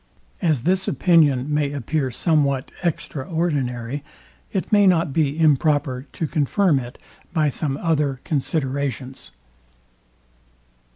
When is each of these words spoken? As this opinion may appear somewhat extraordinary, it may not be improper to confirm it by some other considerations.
As 0.41 0.63
this 0.63 0.87
opinion 0.87 1.53
may 1.53 1.71
appear 1.73 2.09
somewhat 2.09 2.71
extraordinary, 2.83 4.03
it 4.51 4.71
may 4.71 4.87
not 4.87 5.13
be 5.13 5.39
improper 5.39 6.07
to 6.13 6.25
confirm 6.27 6.79
it 6.79 6.97
by 7.33 7.49
some 7.49 7.77
other 7.77 8.19
considerations. 8.23 9.29